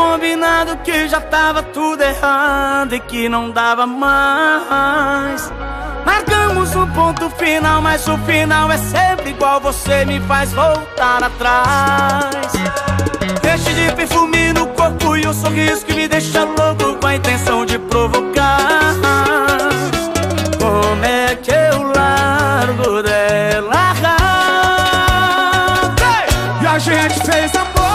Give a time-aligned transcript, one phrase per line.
[0.00, 5.52] combinado que já tava tudo errado e que não dava mais.
[6.04, 9.60] Marcamos um ponto final, mas o final é sempre igual.
[9.60, 12.52] Você me faz voltar atrás.
[13.52, 17.66] Enche de perfume no corpo e um sorriso que me deixa louco com a intenção
[17.66, 18.94] de provocar.
[20.58, 23.94] Como é que eu largo dela?
[26.62, 27.89] E a gente fez amor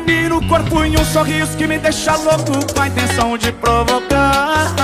[0.00, 4.74] perfume no corpo e um sorriso que me deixa louco com a intenção de provocar.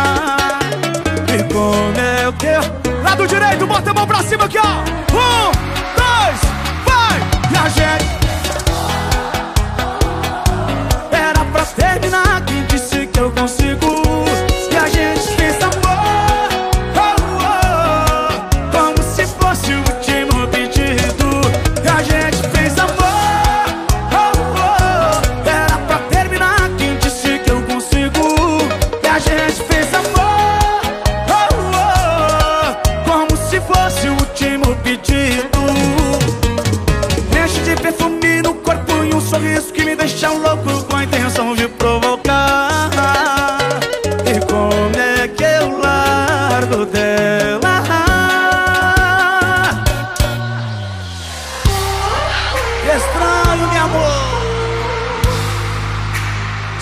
[1.29, 3.03] E como eu...
[3.03, 4.63] Lado direito, bota a mão pra cima aqui, ó.
[5.15, 5.76] Um,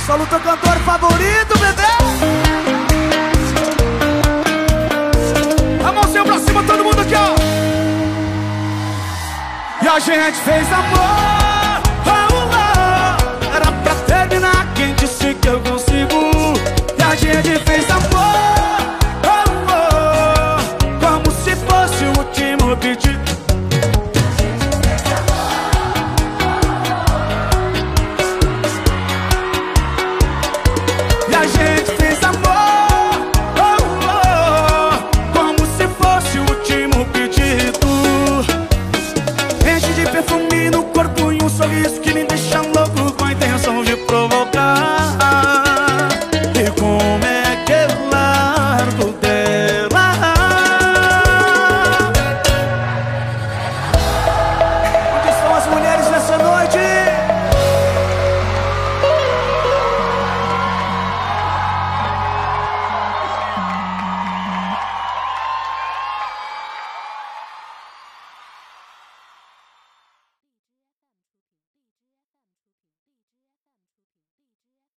[0.07, 1.83] Solo teu cantor favorito, bebê.
[5.83, 7.35] A mãozinha pra cima, todo mundo aqui, ó.
[9.83, 13.55] E a gente fez amor oh, oh.
[13.55, 16.33] Era pra terminar quem disse que eu consigo
[16.99, 18.89] E a gente fez amor
[19.27, 19.47] oh.
[21.01, 23.34] Como se fosse o último pedido